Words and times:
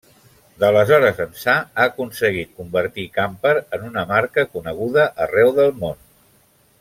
D'aleshores 0.61 1.19
ençà 1.25 1.53
ha 1.57 1.85
aconseguit 1.89 2.55
convertir 2.63 3.05
Camper 3.19 3.53
en 3.79 3.85
una 3.91 4.07
marca 4.15 4.47
coneguda 4.57 5.05
arreu 5.27 5.53
del 5.61 5.71
món. 5.85 6.05